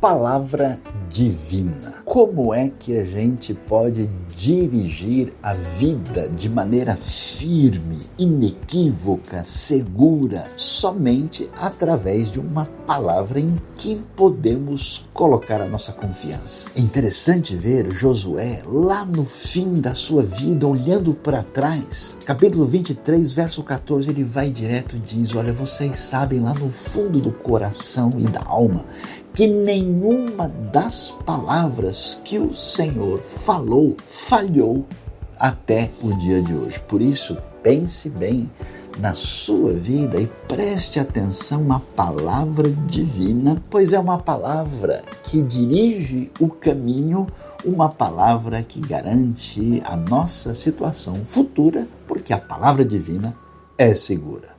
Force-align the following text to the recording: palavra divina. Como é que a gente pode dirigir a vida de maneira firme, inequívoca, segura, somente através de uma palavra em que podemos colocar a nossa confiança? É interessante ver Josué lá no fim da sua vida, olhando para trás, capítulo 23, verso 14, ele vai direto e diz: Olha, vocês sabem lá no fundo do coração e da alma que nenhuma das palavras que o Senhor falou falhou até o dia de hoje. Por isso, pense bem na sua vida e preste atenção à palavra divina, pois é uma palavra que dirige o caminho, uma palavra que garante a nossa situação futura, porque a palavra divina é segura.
palavra 0.00 0.78
divina. 1.10 2.02
Como 2.04 2.52
é 2.52 2.68
que 2.68 2.98
a 2.98 3.04
gente 3.04 3.54
pode 3.54 4.08
dirigir 4.36 5.32
a 5.42 5.54
vida 5.54 6.28
de 6.28 6.48
maneira 6.48 6.94
firme, 6.94 7.98
inequívoca, 8.18 9.42
segura, 9.44 10.46
somente 10.56 11.48
através 11.56 12.30
de 12.30 12.38
uma 12.38 12.66
palavra 12.86 13.40
em 13.40 13.56
que 13.76 14.00
podemos 14.14 15.08
colocar 15.14 15.60
a 15.60 15.66
nossa 15.66 15.92
confiança? 15.92 16.66
É 16.76 16.80
interessante 16.80 17.56
ver 17.56 17.90
Josué 17.90 18.62
lá 18.66 19.04
no 19.04 19.24
fim 19.24 19.80
da 19.80 19.94
sua 19.94 20.22
vida, 20.22 20.66
olhando 20.66 21.14
para 21.14 21.42
trás, 21.42 22.16
capítulo 22.24 22.64
23, 22.64 23.32
verso 23.32 23.62
14, 23.62 24.10
ele 24.10 24.24
vai 24.24 24.50
direto 24.50 24.96
e 24.96 25.00
diz: 25.00 25.34
Olha, 25.34 25.52
vocês 25.52 25.98
sabem 25.98 26.40
lá 26.40 26.52
no 26.54 26.70
fundo 26.70 27.20
do 27.20 27.32
coração 27.32 28.10
e 28.18 28.24
da 28.24 28.42
alma 28.44 28.84
que 29.36 29.46
nenhuma 29.46 30.48
das 30.48 31.10
palavras 31.10 32.18
que 32.24 32.38
o 32.38 32.54
Senhor 32.54 33.20
falou 33.20 33.94
falhou 34.06 34.86
até 35.38 35.90
o 36.02 36.14
dia 36.14 36.40
de 36.40 36.54
hoje. 36.54 36.80
Por 36.88 37.02
isso, 37.02 37.36
pense 37.62 38.08
bem 38.08 38.50
na 38.98 39.14
sua 39.14 39.74
vida 39.74 40.18
e 40.18 40.26
preste 40.48 40.98
atenção 40.98 41.70
à 41.70 41.78
palavra 41.78 42.70
divina, 42.88 43.62
pois 43.68 43.92
é 43.92 43.98
uma 43.98 44.16
palavra 44.16 45.02
que 45.24 45.42
dirige 45.42 46.32
o 46.40 46.48
caminho, 46.48 47.26
uma 47.62 47.90
palavra 47.90 48.62
que 48.62 48.80
garante 48.80 49.82
a 49.84 49.98
nossa 49.98 50.54
situação 50.54 51.26
futura, 51.26 51.86
porque 52.08 52.32
a 52.32 52.38
palavra 52.38 52.86
divina 52.86 53.36
é 53.76 53.94
segura. 53.94 54.55